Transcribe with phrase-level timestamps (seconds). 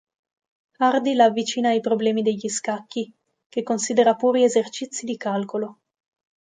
[0.79, 3.13] Hardy l'avvicina ai problemi degli scacchi,
[3.47, 5.77] che considera puri esercizi di "calcolo".